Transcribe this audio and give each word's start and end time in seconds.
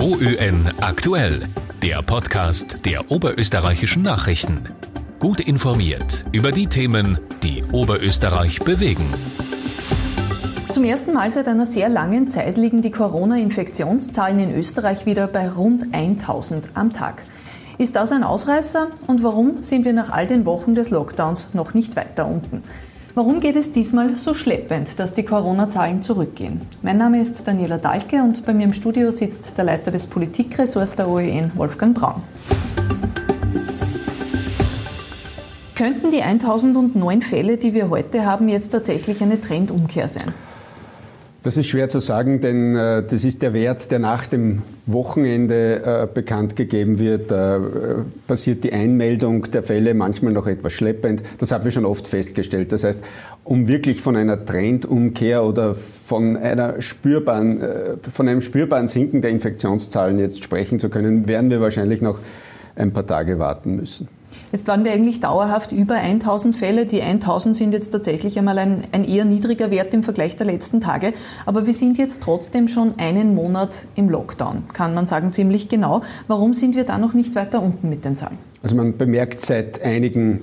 OÖN 0.00 0.70
aktuell, 0.80 1.42
der 1.82 2.00
Podcast 2.00 2.86
der 2.86 3.10
oberösterreichischen 3.10 4.02
Nachrichten. 4.02 4.64
Gut 5.18 5.40
informiert 5.40 6.24
über 6.32 6.52
die 6.52 6.68
Themen, 6.68 7.18
die 7.42 7.62
Oberösterreich 7.70 8.60
bewegen. 8.60 9.04
Zum 10.72 10.84
ersten 10.84 11.12
Mal 11.12 11.30
seit 11.30 11.48
einer 11.48 11.66
sehr 11.66 11.90
langen 11.90 12.28
Zeit 12.28 12.56
liegen 12.56 12.80
die 12.80 12.90
Corona-Infektionszahlen 12.90 14.38
in 14.38 14.54
Österreich 14.54 15.04
wieder 15.04 15.26
bei 15.26 15.50
rund 15.50 15.92
1000 15.92 16.68
am 16.72 16.94
Tag. 16.94 17.20
Ist 17.76 17.94
das 17.94 18.10
ein 18.10 18.24
Ausreißer 18.24 18.86
und 19.06 19.22
warum 19.22 19.62
sind 19.62 19.84
wir 19.84 19.92
nach 19.92 20.08
all 20.08 20.26
den 20.26 20.46
Wochen 20.46 20.74
des 20.74 20.88
Lockdowns 20.88 21.52
noch 21.52 21.74
nicht 21.74 21.94
weiter 21.94 22.26
unten? 22.26 22.62
Warum 23.16 23.40
geht 23.40 23.56
es 23.56 23.72
diesmal 23.72 24.16
so 24.18 24.34
schleppend, 24.34 25.00
dass 25.00 25.14
die 25.14 25.24
Corona-Zahlen 25.24 26.00
zurückgehen? 26.00 26.60
Mein 26.80 26.96
Name 26.96 27.20
ist 27.20 27.46
Daniela 27.46 27.76
Dahlke 27.76 28.22
und 28.22 28.46
bei 28.46 28.54
mir 28.54 28.62
im 28.62 28.72
Studio 28.72 29.10
sitzt 29.10 29.58
der 29.58 29.64
Leiter 29.64 29.90
des 29.90 30.06
Politikressorts 30.06 30.94
der 30.94 31.08
OEN, 31.08 31.50
Wolfgang 31.56 31.92
Braun. 31.92 32.22
Könnten 35.74 36.12
die 36.12 36.22
1009 36.22 37.22
Fälle, 37.22 37.56
die 37.56 37.74
wir 37.74 37.90
heute 37.90 38.24
haben, 38.24 38.48
jetzt 38.48 38.70
tatsächlich 38.70 39.20
eine 39.22 39.40
Trendumkehr 39.40 40.08
sein? 40.08 40.32
Das 41.42 41.56
ist 41.56 41.68
schwer 41.68 41.88
zu 41.88 42.00
sagen, 42.00 42.42
denn 42.42 42.76
äh, 42.76 43.02
das 43.02 43.24
ist 43.24 43.40
der 43.40 43.54
Wert, 43.54 43.90
der 43.90 43.98
nach 43.98 44.26
dem 44.26 44.60
Wochenende 44.84 45.82
äh, 45.82 46.06
bekannt 46.12 46.54
gegeben 46.54 46.98
wird. 46.98 47.32
Äh, 47.32 47.60
passiert 48.26 48.62
die 48.62 48.74
Einmeldung 48.74 49.50
der 49.50 49.62
Fälle 49.62 49.94
manchmal 49.94 50.34
noch 50.34 50.46
etwas 50.46 50.74
schleppend. 50.74 51.22
Das 51.38 51.50
haben 51.50 51.64
wir 51.64 51.70
schon 51.70 51.86
oft 51.86 52.06
festgestellt. 52.06 52.72
Das 52.72 52.84
heißt, 52.84 53.00
um 53.42 53.68
wirklich 53.68 54.02
von 54.02 54.16
einer 54.16 54.44
Trendumkehr 54.44 55.42
oder 55.42 55.74
von, 55.74 56.36
einer 56.36 56.82
spürbaren, 56.82 57.62
äh, 57.62 57.96
von 58.02 58.28
einem 58.28 58.42
spürbaren 58.42 58.86
Sinken 58.86 59.22
der 59.22 59.30
Infektionszahlen 59.30 60.18
jetzt 60.18 60.44
sprechen 60.44 60.78
zu 60.78 60.90
können, 60.90 61.26
werden 61.26 61.48
wir 61.48 61.62
wahrscheinlich 61.62 62.02
noch 62.02 62.20
ein 62.76 62.92
paar 62.92 63.06
Tage 63.06 63.38
warten 63.38 63.76
müssen. 63.76 64.08
Jetzt 64.52 64.66
waren 64.66 64.84
wir 64.84 64.92
eigentlich 64.92 65.20
dauerhaft 65.20 65.72
über 65.72 65.94
1000 65.94 66.56
Fälle. 66.56 66.86
Die 66.86 67.02
1000 67.02 67.56
sind 67.56 67.72
jetzt 67.72 67.90
tatsächlich 67.90 68.38
einmal 68.38 68.58
ein, 68.58 68.82
ein, 68.92 69.04
eher 69.04 69.24
niedriger 69.24 69.70
Wert 69.70 69.94
im 69.94 70.02
Vergleich 70.02 70.36
der 70.36 70.46
letzten 70.46 70.80
Tage. 70.80 71.12
Aber 71.46 71.66
wir 71.66 71.74
sind 71.74 71.98
jetzt 71.98 72.22
trotzdem 72.22 72.68
schon 72.68 72.98
einen 72.98 73.34
Monat 73.34 73.86
im 73.94 74.08
Lockdown, 74.08 74.64
kann 74.72 74.94
man 74.94 75.06
sagen, 75.06 75.32
ziemlich 75.32 75.68
genau. 75.68 76.02
Warum 76.26 76.52
sind 76.52 76.74
wir 76.74 76.84
da 76.84 76.98
noch 76.98 77.14
nicht 77.14 77.34
weiter 77.34 77.62
unten 77.62 77.88
mit 77.88 78.04
den 78.04 78.16
Zahlen? 78.16 78.38
Also 78.62 78.76
man 78.76 78.96
bemerkt 78.96 79.40
seit 79.40 79.82
einigen 79.82 80.40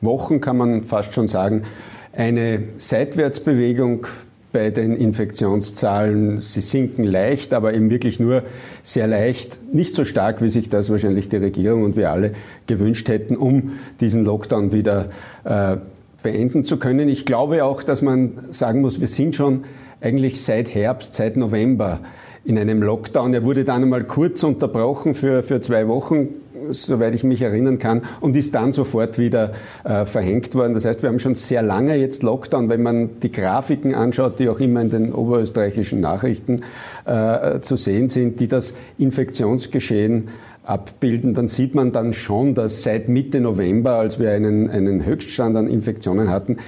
Wochen, 0.00 0.40
kann 0.40 0.56
man 0.56 0.84
fast 0.84 1.12
schon 1.12 1.26
sagen, 1.26 1.64
eine 2.12 2.62
Seitwärtsbewegung 2.78 4.06
bei 4.52 4.70
den 4.70 4.96
Infektionszahlen. 4.96 6.38
Sie 6.38 6.60
sinken 6.60 7.04
leicht, 7.04 7.52
aber 7.52 7.74
eben 7.74 7.90
wirklich 7.90 8.18
nur 8.18 8.44
sehr 8.82 9.06
leicht, 9.06 9.74
nicht 9.74 9.94
so 9.94 10.04
stark, 10.04 10.40
wie 10.40 10.48
sich 10.48 10.68
das 10.68 10.90
wahrscheinlich 10.90 11.28
die 11.28 11.36
Regierung 11.36 11.82
und 11.84 11.96
wir 11.96 12.10
alle 12.10 12.32
gewünscht 12.66 13.08
hätten, 13.08 13.36
um 13.36 13.72
diesen 14.00 14.24
Lockdown 14.24 14.72
wieder 14.72 15.10
äh, 15.44 15.76
beenden 16.22 16.64
zu 16.64 16.78
können. 16.78 17.08
Ich 17.08 17.26
glaube 17.26 17.64
auch, 17.64 17.82
dass 17.82 18.02
man 18.02 18.32
sagen 18.50 18.80
muss, 18.80 19.00
wir 19.00 19.08
sind 19.08 19.34
schon 19.34 19.64
eigentlich 20.00 20.40
seit 20.40 20.74
Herbst, 20.74 21.14
seit 21.14 21.36
November 21.36 22.00
in 22.44 22.58
einem 22.58 22.82
Lockdown. 22.82 23.34
Er 23.34 23.44
wurde 23.44 23.64
dann 23.64 23.82
einmal 23.82 24.04
kurz 24.04 24.42
unterbrochen 24.42 25.14
für, 25.14 25.42
für 25.42 25.60
zwei 25.60 25.86
Wochen, 25.88 26.28
soweit 26.72 27.14
ich 27.14 27.24
mich 27.24 27.42
erinnern 27.42 27.78
kann, 27.78 28.02
und 28.20 28.36
ist 28.36 28.54
dann 28.54 28.72
sofort 28.72 29.18
wieder 29.18 29.52
äh, 29.84 30.06
verhängt 30.06 30.54
worden. 30.54 30.74
Das 30.74 30.84
heißt, 30.84 31.02
wir 31.02 31.08
haben 31.08 31.18
schon 31.18 31.34
sehr 31.34 31.62
lange 31.62 31.96
jetzt 31.96 32.22
Lockdown. 32.22 32.68
Wenn 32.68 32.82
man 32.82 33.20
die 33.20 33.32
Grafiken 33.32 33.94
anschaut, 33.94 34.38
die 34.38 34.48
auch 34.48 34.60
immer 34.60 34.80
in 34.80 34.90
den 34.90 35.12
oberösterreichischen 35.12 36.00
Nachrichten 36.00 36.62
äh, 37.04 37.60
zu 37.60 37.76
sehen 37.76 38.08
sind, 38.08 38.40
die 38.40 38.48
das 38.48 38.74
Infektionsgeschehen 38.98 40.28
abbilden, 40.64 41.34
dann 41.34 41.48
sieht 41.48 41.74
man 41.74 41.92
dann 41.92 42.12
schon, 42.12 42.54
dass 42.54 42.82
seit 42.82 43.08
Mitte 43.08 43.40
November, 43.40 43.94
als 43.94 44.18
wir 44.18 44.32
einen, 44.32 44.68
einen 44.68 45.04
Höchststand 45.04 45.56
an 45.56 45.66
Infektionen 45.66 46.28
hatten, 46.30 46.58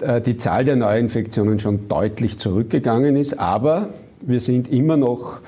äh, 0.00 0.20
die 0.20 0.36
Zahl 0.36 0.64
der 0.64 0.76
Neuinfektionen 0.76 1.58
schon 1.58 1.88
deutlich 1.88 2.38
zurückgegangen 2.38 3.16
ist. 3.16 3.38
Aber 3.38 3.88
wir 4.20 4.40
sind 4.40 4.70
immer 4.70 4.96
noch 4.96 5.40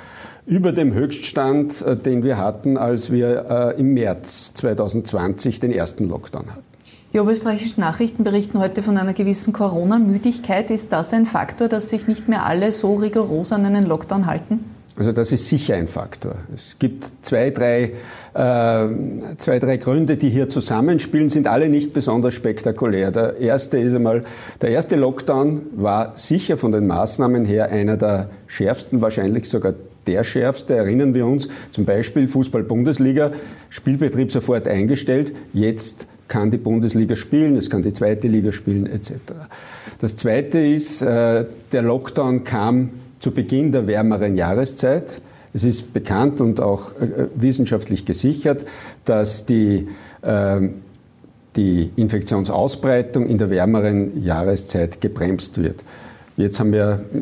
über 0.47 0.73
dem 0.73 0.93
Höchststand, 0.93 1.83
äh, 1.83 1.97
den 1.97 2.23
wir 2.23 2.39
hatten, 2.39 2.77
als 2.77 3.11
wir 3.11 3.75
äh, 3.77 3.81
im 3.81 3.95
März 3.95 4.55
2020 4.55 5.61
den 5.61 5.73
ersten 5.73 6.09
Lockdown 6.09 6.51
hatten. 6.51 6.65
Die 7.13 7.21
oberösterreichischen 7.21 7.81
Nachrichten 7.81 8.25
berichten 8.25 8.59
heute 8.59 8.83
von 8.83 8.99
einer 8.99 9.13
gewissen 9.13 9.53
Corona-Müdigkeit. 9.53 10.71
Ist 10.71 10.93
das 10.93 11.13
ein 11.13 11.27
Faktor, 11.27 11.69
dass 11.69 11.89
sich 11.89 12.09
nicht 12.09 12.29
mehr 12.29 12.45
alle 12.45 12.73
so 12.73 12.97
rigoros 12.97 13.53
an 13.53 13.65
einen 13.65 13.87
Lockdown 13.87 14.27
halten? 14.27 14.65
Also 14.97 15.13
das 15.13 15.33
ist 15.33 15.49
sicher 15.49 15.75
ein 15.75 15.89
Faktor. 15.89 16.37
Es 16.55 16.77
gibt 16.79 17.13
zwei, 17.23 17.51
drei, 17.51 17.93
äh, 18.33 19.37
zwei, 19.39 19.59
drei 19.59 19.77
Gründe, 19.77 20.17
die 20.17 20.31
hier 20.31 20.49
zusammenspielen, 20.49 21.29
sind 21.29 21.49
alle 21.49 21.69
nicht 21.69 21.93
besonders 21.93 22.35
spektakulär. 22.35 23.11
Der 23.11 23.37
erste 23.39 23.79
ist 23.79 23.95
einmal, 23.95 24.23
der 24.61 24.71
erste 24.71 24.95
Lockdown 24.95 25.63
war 25.75 26.13
sicher 26.17 26.57
von 26.57 26.71
den 26.71 26.87
Maßnahmen 26.87 27.45
her 27.45 27.71
einer 27.71 27.97
der 27.97 28.31
schärfsten, 28.47 29.01
wahrscheinlich 29.01 29.49
sogar 29.49 29.75
der 30.07 30.25
schärfste. 30.25 30.75
Erinnern 30.75 31.15
wir 31.15 31.27
uns 31.27 31.49
zum 31.71 31.85
Beispiel 31.85 32.29
Fußball-Bundesliga, 32.29 33.33
Spielbetrieb 33.71 34.31
sofort 34.31 34.69
eingestellt, 34.69 35.33
jetzt 35.53 36.07
kann 36.29 36.51
die 36.51 36.59
Bundesliga 36.59 37.17
spielen, 37.17 37.57
es 37.57 37.69
kann 37.71 37.83
die 37.83 37.93
zweite 37.93 38.29
Liga 38.29 38.53
spielen 38.53 38.87
etc. 38.87 39.13
Das 39.99 40.17
zweite 40.17 40.59
ist, 40.59 41.03
äh, 41.03 41.45
der 41.73 41.83
Lockdown 41.83 42.45
kam 42.45 42.91
zu 43.21 43.31
Beginn 43.31 43.73
der 43.73 43.87
wärmeren 43.87 44.37
Jahreszeit. 44.37 45.21
Es 45.53 45.65
ist 45.65 45.93
bekannt 45.93 46.41
und 46.41 46.61
auch 46.61 46.93
äh, 47.01 47.29
wissenschaftlich 47.35 48.05
gesichert, 48.05 48.67
dass 49.05 49.47
die, 49.47 49.89
äh, 50.23 50.61
die 51.57 51.91
Infektionsausbreitung 51.97 53.27
in 53.27 53.39
der 53.39 53.51
wärmeren 53.51 54.23
Jahreszeit 54.25 55.01
gebremst 55.01 55.63
wird. 55.63 55.85
Jetzt 56.37 56.59
haben 56.59 56.73
wir 56.73 57.05
äh, 57.15 57.19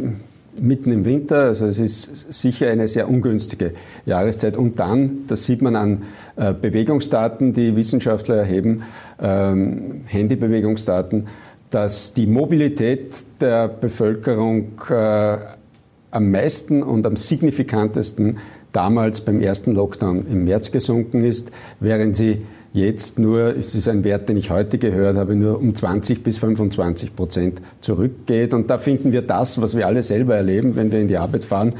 mitten 0.60 0.92
im 0.92 1.04
Winter, 1.04 1.44
also 1.44 1.66
es 1.66 1.78
ist 1.78 2.32
sicher 2.32 2.70
eine 2.70 2.88
sehr 2.88 3.08
ungünstige 3.08 3.72
Jahreszeit. 4.04 4.56
Und 4.56 4.78
dann, 4.78 5.24
das 5.26 5.46
sieht 5.46 5.62
man 5.62 5.76
an 5.76 6.02
äh, 6.36 6.52
Bewegungsdaten, 6.52 7.52
die 7.52 7.74
Wissenschaftler 7.76 8.36
erheben, 8.36 8.82
ähm, 9.20 10.02
Handybewegungsdaten, 10.06 11.28
dass 11.70 12.12
die 12.12 12.26
Mobilität 12.26 13.24
der 13.40 13.68
Bevölkerung 13.68 14.72
äh, 14.90 15.38
am 16.10 16.30
meisten 16.30 16.82
und 16.82 17.06
am 17.06 17.16
signifikantesten 17.16 18.38
damals 18.72 19.22
beim 19.22 19.40
ersten 19.40 19.72
Lockdown 19.72 20.26
im 20.26 20.44
März 20.44 20.70
gesunken 20.70 21.24
ist, 21.24 21.50
während 21.80 22.16
sie 22.16 22.42
jetzt 22.72 23.18
nur, 23.18 23.56
es 23.56 23.74
ist 23.74 23.88
ein 23.88 24.04
Wert, 24.04 24.28
den 24.28 24.36
ich 24.36 24.50
heute 24.50 24.78
gehört 24.78 25.16
habe, 25.16 25.34
nur 25.34 25.58
um 25.58 25.74
20 25.74 26.22
bis 26.22 26.38
25 26.38 27.14
Prozent 27.14 27.60
zurückgeht. 27.80 28.54
Und 28.54 28.70
da 28.70 28.78
finden 28.78 29.12
wir 29.12 29.22
das, 29.22 29.60
was 29.60 29.76
wir 29.76 29.86
alle 29.86 30.02
selber 30.02 30.36
erleben, 30.36 30.76
wenn 30.76 30.90
wir 30.90 31.00
in 31.00 31.08
die 31.08 31.18
Arbeit 31.18 31.44
fahren. 31.44 31.74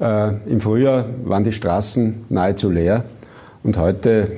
Äh, 0.00 0.32
Im 0.46 0.60
Frühjahr 0.60 1.06
waren 1.24 1.44
die 1.44 1.52
Straßen 1.52 2.26
nahezu 2.30 2.70
leer 2.70 3.04
und 3.62 3.76
heute 3.76 4.28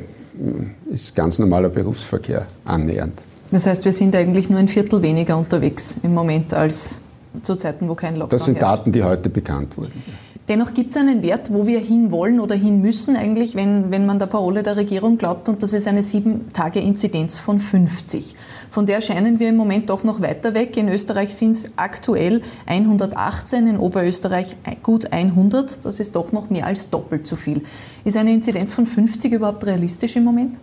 äh, 0.90 0.92
ist 0.92 1.14
ganz 1.14 1.38
normaler 1.38 1.68
Berufsverkehr 1.68 2.46
annähernd. 2.64 3.22
Das 3.52 3.66
heißt, 3.66 3.84
wir 3.84 3.92
sind 3.92 4.16
eigentlich 4.16 4.48
nur 4.50 4.58
ein 4.58 4.68
Viertel 4.68 5.02
weniger 5.02 5.36
unterwegs 5.36 5.96
im 6.02 6.14
Moment 6.14 6.54
als 6.54 7.00
zu 7.42 7.54
Zeiten, 7.54 7.88
wo 7.88 7.94
kein 7.94 8.16
Lockdown 8.16 8.30
Das 8.30 8.44
sind 8.44 8.58
herrscht. 8.58 8.78
Daten, 8.78 8.92
die 8.92 9.04
heute 9.04 9.30
bekannt 9.30 9.76
wurden. 9.76 10.02
Dennoch 10.48 10.74
gibt 10.74 10.90
es 10.90 10.96
einen 10.96 11.22
Wert, 11.22 11.52
wo 11.52 11.68
wir 11.68 11.78
hinwollen 11.78 12.40
oder 12.40 12.56
hin 12.56 12.80
müssen, 12.80 13.16
eigentlich, 13.16 13.54
wenn, 13.54 13.92
wenn 13.92 14.06
man 14.06 14.18
der 14.18 14.26
Parole 14.26 14.64
der 14.64 14.76
Regierung 14.76 15.16
glaubt, 15.16 15.48
und 15.48 15.62
das 15.62 15.72
ist 15.72 15.86
eine 15.86 16.02
sieben-Tage-Inzidenz 16.02 17.38
von 17.38 17.60
50. 17.60 18.34
Von 18.70 18.86
der 18.86 19.00
scheinen 19.00 19.38
wir 19.38 19.50
im 19.50 19.56
Moment 19.56 19.88
doch 19.88 20.02
noch 20.02 20.20
weiter 20.20 20.52
weg. 20.54 20.76
In 20.76 20.88
Österreich 20.88 21.34
sind 21.34 21.52
es 21.52 21.70
aktuell 21.76 22.42
118, 22.66 23.68
in 23.68 23.76
Oberösterreich 23.78 24.56
gut 24.82 25.12
100. 25.12 25.84
Das 25.84 26.00
ist 26.00 26.16
doch 26.16 26.32
noch 26.32 26.50
mehr 26.50 26.66
als 26.66 26.90
doppelt 26.90 27.26
so 27.26 27.36
viel. 27.36 27.62
Ist 28.04 28.16
eine 28.16 28.32
Inzidenz 28.32 28.72
von 28.72 28.84
50 28.84 29.32
überhaupt 29.32 29.64
realistisch 29.64 30.16
im 30.16 30.24
Moment? 30.24 30.58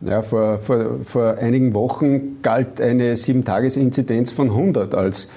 Ja, 0.00 0.22
vor, 0.22 0.60
vor, 0.60 1.00
vor 1.04 1.38
einigen 1.38 1.74
Wochen 1.74 2.40
galt 2.40 2.80
eine 2.80 3.16
Sieben-Tages-Inzidenz 3.16 4.30
von 4.30 4.48
100 4.48 4.94
als 4.94 5.28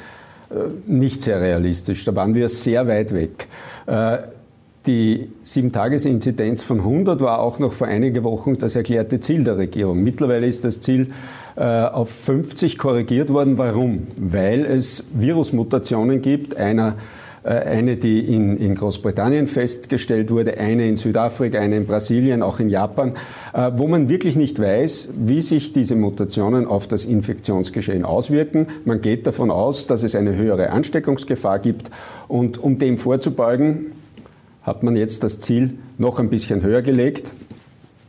nicht 0.87 1.21
sehr 1.21 1.41
realistisch. 1.41 2.05
Da 2.05 2.15
waren 2.15 2.35
wir 2.35 2.49
sehr 2.49 2.87
weit 2.87 3.13
weg. 3.13 3.47
Äh, 3.87 4.17
die 4.87 5.29
Sieben-Tages-Inzidenz 5.43 6.63
von 6.63 6.79
100 6.79 7.21
war 7.21 7.39
auch 7.39 7.59
noch 7.59 7.71
vor 7.71 7.87
einigen 7.87 8.23
Wochen 8.23 8.57
das 8.57 8.75
erklärte 8.75 9.19
Ziel 9.19 9.43
der 9.43 9.57
Regierung. 9.57 10.03
Mittlerweile 10.03 10.47
ist 10.47 10.63
das 10.63 10.79
Ziel 10.79 11.11
äh, 11.55 11.61
auf 11.61 12.09
50 12.09 12.79
korrigiert 12.79 13.31
worden. 13.31 13.59
Warum? 13.59 14.07
Weil 14.17 14.65
es 14.65 15.05
Virusmutationen 15.13 16.21
gibt. 16.23 16.57
Einer 16.57 16.89
äh, 16.89 17.20
eine, 17.49 17.97
die 17.97 18.19
in, 18.19 18.55
in, 18.57 18.75
Großbritannien 18.75 19.47
festgestellt 19.47 20.29
wurde, 20.29 20.57
eine 20.57 20.87
in 20.87 20.95
Südafrika, 20.95 21.59
eine 21.59 21.77
in 21.77 21.87
Brasilien, 21.87 22.43
auch 22.43 22.59
in 22.59 22.69
Japan, 22.69 23.15
äh, 23.53 23.71
wo 23.75 23.87
man 23.87 24.09
wirklich 24.09 24.35
nicht 24.35 24.59
weiß, 24.59 25.09
wie 25.17 25.41
sich 25.41 25.71
diese 25.71 25.95
Mutationen 25.95 26.67
auf 26.67 26.87
das 26.87 27.05
Infektionsgeschehen 27.05 28.05
auswirken. 28.05 28.67
Man 28.85 29.01
geht 29.01 29.25
davon 29.25 29.49
aus, 29.49 29.87
dass 29.87 30.03
es 30.03 30.15
eine 30.15 30.35
höhere 30.35 30.69
Ansteckungsgefahr 30.69 31.59
gibt 31.59 31.89
und 32.27 32.57
um 32.57 32.77
dem 32.77 32.97
vorzubeugen, 32.97 33.93
hat 34.61 34.83
man 34.83 34.95
jetzt 34.95 35.23
das 35.23 35.39
Ziel 35.39 35.73
noch 35.97 36.19
ein 36.19 36.29
bisschen 36.29 36.61
höher 36.61 36.83
gelegt 36.83 37.33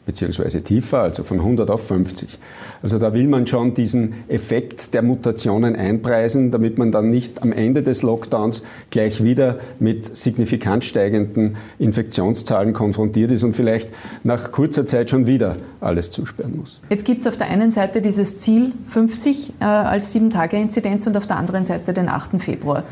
beziehungsweise 0.05 0.63
tiefer, 0.63 1.03
also 1.03 1.23
von 1.23 1.39
100 1.39 1.71
auf 1.71 1.87
50. 1.87 2.39
Also 2.83 2.99
da 2.99 3.13
will 3.15 3.29
man 3.29 3.47
schon 3.47 3.75
diesen 3.75 4.15
Effekt 4.29 4.95
der 4.95 5.03
Mutationen 5.03 5.77
einpreisen, 5.77 6.51
damit 6.51 6.77
man 6.77 6.91
dann 6.91 7.11
nicht 7.11 7.43
am 7.43 7.53
Ende 7.53 7.83
des 7.83 8.03
Lockdowns 8.03 8.63
gleich 8.91 9.23
wieder 9.23 9.61
mit 9.79 10.17
signifikant 10.17 10.85
steigenden 10.85 11.57
Infektionszahlen 11.79 12.73
konfrontiert 12.73 13.31
ist 13.31 13.45
und 13.45 13.55
vielleicht 13.55 13.91
nach 14.25 14.51
kurzer 14.51 14.87
Zeit 14.87 15.11
schon 15.11 15.27
wieder 15.27 15.57
alles 15.81 16.11
zusperren 16.11 16.57
muss. 16.57 16.81
Jetzt 16.91 17.05
gibt 17.05 17.21
es 17.21 17.27
auf 17.29 17.37
der 17.37 17.49
einen 17.49 17.71
Seite 17.71 18.03
dieses 18.03 18.39
Ziel 18.39 18.73
50 18.89 19.53
äh, 19.61 19.65
als 19.65 20.15
7-Tage-Inzidenz 20.15 21.07
und 21.07 21.17
auf 21.17 21.27
der 21.27 21.37
anderen 21.37 21.65
Seite 21.65 21.93
den 21.93 22.09
8. 22.09 22.43
Februar. 22.43 22.85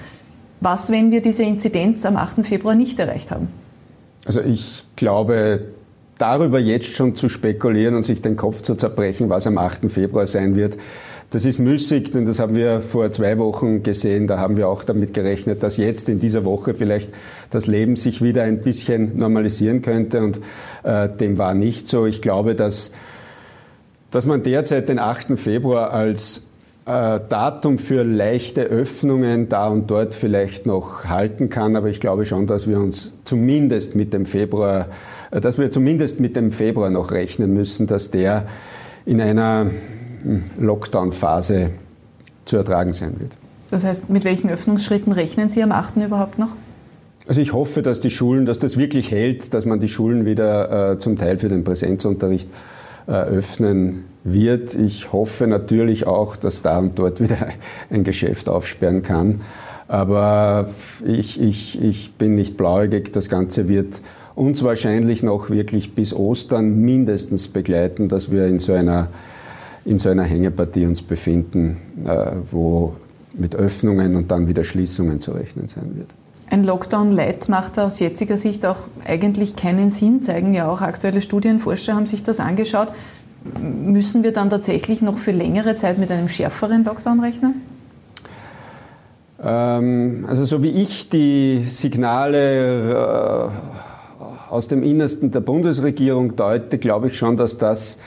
Was, 0.61 0.93
wenn 0.93 1.11
wir 1.11 1.23
diese 1.23 1.43
Inzidenz 1.43 2.05
am 2.05 2.17
8. 2.17 2.45
Februar 2.47 2.75
nicht 2.75 2.99
erreicht 3.01 3.31
haben? 3.31 3.49
Also 4.27 4.43
ich 4.43 4.85
glaube, 4.97 5.63
darüber 6.21 6.59
jetzt 6.59 6.93
schon 6.93 7.15
zu 7.15 7.29
spekulieren 7.29 7.95
und 7.97 8.03
sich 8.03 8.21
den 8.21 8.37
Kopf 8.37 8.63
zu 8.63 8.75
zerbrechen, 8.75 9.31
was 9.31 9.47
am 9.47 9.59
8. 9.59 9.91
Februar 9.91 10.27
sein 10.27 10.55
wird, 10.55 10.77
das 11.31 11.45
ist 11.45 11.61
müßig, 11.61 12.11
denn 12.11 12.25
das 12.25 12.41
haben 12.41 12.57
wir 12.57 12.81
vor 12.81 13.13
zwei 13.13 13.39
Wochen 13.39 13.85
gesehen. 13.85 14.27
Da 14.27 14.39
haben 14.39 14.57
wir 14.57 14.67
auch 14.67 14.83
damit 14.83 15.15
gerechnet, 15.15 15.63
dass 15.63 15.77
jetzt 15.77 16.09
in 16.09 16.19
dieser 16.19 16.45
Woche 16.45 16.75
vielleicht 16.75 17.11
das 17.51 17.69
Leben 17.69 17.95
sich 17.95 18.21
wieder 18.21 18.43
ein 18.43 18.63
bisschen 18.63 19.17
normalisieren 19.17 19.81
könnte. 19.81 20.23
Und 20.23 20.41
äh, 20.83 21.09
dem 21.09 21.39
war 21.39 21.55
nicht 21.55 21.87
so. 21.87 22.05
Ich 22.05 22.21
glaube, 22.21 22.57
dass, 22.57 22.91
dass 24.11 24.27
man 24.27 24.43
derzeit 24.43 24.89
den 24.89 24.99
8. 24.99 25.39
Februar 25.39 25.93
als 25.93 26.50
Datum 26.85 27.79
für 27.79 28.03
leichte 28.03 28.63
Öffnungen 28.63 29.49
da 29.49 29.69
und 29.69 29.91
dort 29.91 30.15
vielleicht 30.15 30.67
noch 30.67 31.05
halten 31.05 31.51
kann. 31.51 31.77
Aber 31.77 31.89
ich 31.89 32.01
glaube 32.01 32.27
schon, 32.27 32.47
dass 32.47 32.67
wir 32.67 32.81
uns 32.81 33.13
zumindest 33.25 33.95
mit 33.95 34.13
dem 34.13 34.27
Februar 34.27 34.87
äh, 35.31 35.41
dass 35.41 35.59
wir 35.59 35.71
zumindest 35.71 36.21
mit 36.21 36.37
dem 36.37 36.53
Februar 36.53 36.91
noch 36.91 37.11
rechnen 37.13 37.53
müssen, 37.55 37.87
dass 37.87 38.11
der 38.11 38.47
in 39.07 39.21
einer 39.21 39.71
hm, 40.23 40.43
Lockdown-Phase 40.59 41.71
zu 42.45 42.57
ertragen 42.57 42.93
sein 42.93 43.19
wird. 43.19 43.33
Das 43.71 43.85
heißt, 43.85 44.11
mit 44.11 44.25
welchen 44.25 44.51
Öffnungsschritten 44.51 45.13
rechnen 45.13 45.49
Sie 45.49 45.63
am 45.63 45.73
8. 45.73 45.97
überhaupt 45.97 46.39
noch? 46.39 46.51
Also 47.29 47.41
ich 47.41 47.53
hoffe, 47.53 47.83
dass 47.83 48.01
die 48.01 48.11
Schulen, 48.11 48.45
dass 48.45 48.59
das 48.59 48.77
wirklich 48.77 49.13
hält, 49.13 49.55
dass 49.55 49.65
man 49.65 49.79
die 49.79 49.89
Schulen 49.89 50.27
wieder 50.27 50.93
äh, 50.93 50.99
zum 50.99 51.17
Teil 51.17 51.39
für 51.39 51.49
den 51.49 51.63
Präsenzunterricht 51.63 52.49
äh, 52.49 52.80
öffnen 53.07 54.05
wird. 54.25 54.75
Ich 54.75 55.13
hoffe 55.13 55.47
natürlich 55.47 56.07
auch, 56.07 56.37
dass 56.37 56.63
da 56.63 56.79
und 56.79 56.99
dort 56.99 57.21
wieder 57.21 57.49
ein 57.91 58.05
Geschäft 58.05 58.49
aufsperren 58.49 59.03
kann. 59.03 59.41
Aber 59.89 60.71
ich, 61.05 61.41
ich, 61.41 61.83
ich 61.83 62.13
bin 62.13 62.35
nicht 62.35 62.57
blauäugig. 62.57 63.13
Das 63.13 63.29
Ganze 63.29 63.69
wird 63.69 64.01
uns 64.37 64.63
wahrscheinlich 64.63 65.23
noch 65.23 65.51
wirklich 65.51 65.95
bis 65.95 66.15
Ostern 66.15 66.81
mindestens 66.81 67.49
begleiten, 67.49 68.09
dass 68.09 68.31
wir 68.31 68.47
in 68.47 68.59
so 68.59 68.73
einer, 68.73 69.09
in 69.85 69.99
so 69.99 70.09
einer 70.09 70.23
Hängepartie 70.23 70.87
uns 70.87 71.03
befinden, 71.03 71.79
äh, 72.05 72.33
wo 72.51 72.95
mit 73.33 73.57
Öffnungen 73.57 74.17
und 74.17 74.31
dann 74.31 74.47
wieder 74.49 74.65
Schließungen 74.65 75.21
zu 75.21 75.33
rechnen 75.33 75.69
sein 75.69 75.97
wird. 75.97 76.09
Ein 76.51 76.65
Lockdown-Light 76.65 77.49
macht 77.49 77.79
aus 77.79 78.01
jetziger 78.01 78.37
Sicht 78.37 78.67
auch 78.67 78.79
eigentlich 79.05 79.55
keinen 79.55 79.89
Sinn, 79.89 80.21
zeigen 80.21 80.53
ja 80.53 80.69
auch 80.69 80.81
aktuelle 80.81 81.23
Studienforscher, 81.23 81.95
haben 81.95 82.07
sich 82.07 82.25
das 82.25 82.41
angeschaut. 82.41 82.89
Müssen 83.63 84.25
wir 84.25 84.33
dann 84.33 84.51
tatsächlich 84.51 85.01
noch 85.01 85.17
für 85.17 85.31
längere 85.31 85.77
Zeit 85.77 85.99
mit 85.99 86.11
einem 86.11 86.29
schärferen 86.29 86.85
Lockdown 86.85 87.21
rechnen? 87.21 87.63
Ähm, 89.41 90.27
also 90.29 90.45
so 90.45 90.61
wie 90.65 90.71
ich 90.71 91.09
die 91.09 91.65
Signale 91.69 93.51
äh, 94.19 94.51
aus 94.51 94.67
dem 94.67 94.83
Innersten 94.83 95.31
der 95.31 95.41
Bundesregierung 95.41 96.35
deute, 96.35 96.79
glaube 96.79 97.07
ich 97.07 97.17
schon, 97.17 97.37
dass 97.37 97.59
das 97.59 97.99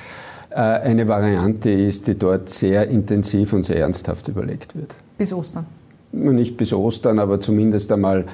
äh, 0.49 0.55
eine 0.55 1.07
Variante 1.07 1.71
ist, 1.71 2.07
die 2.07 2.19
dort 2.19 2.49
sehr 2.49 2.89
intensiv 2.89 3.53
und 3.53 3.63
sehr 3.63 3.77
ernsthaft 3.77 4.27
überlegt 4.27 4.75
wird. 4.75 4.93
Bis 5.17 5.31
Ostern? 5.31 5.65
Nicht 6.13 6.57
bis 6.57 6.73
Ostern, 6.73 7.19
aber 7.19 7.39
zumindest 7.41 7.91
einmal 7.91 8.25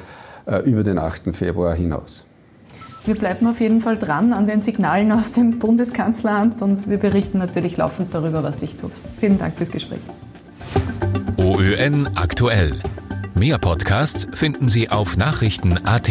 äh, 0.45 0.59
über 0.69 0.83
den 0.83 0.99
8. 0.99 1.33
Februar 1.35 1.73
hinaus. 1.73 2.25
Wir 3.05 3.15
bleiben 3.15 3.47
auf 3.47 3.59
jeden 3.61 3.81
Fall 3.81 3.97
dran 3.97 4.33
an 4.33 4.45
den 4.45 4.61
Signalen 4.61 5.11
aus 5.11 5.31
dem 5.31 5.57
Bundeskanzleramt 5.57 6.61
und 6.61 6.89
wir 6.89 6.97
berichten 6.97 7.39
natürlich 7.39 7.77
laufend 7.77 8.13
darüber, 8.13 8.43
was 8.43 8.59
sich 8.59 8.75
tut. 8.75 8.91
Vielen 9.19 9.37
Dank 9.39 9.55
fürs 9.55 9.71
Gespräch. 9.71 9.99
OÖN 11.37 12.09
aktuell. 12.15 12.73
Mehr 13.33 13.57
Podcasts 13.57 14.27
finden 14.33 14.67
Sie 14.67 14.89
auf 14.89 15.15
Nachrichten.at. 15.15 16.09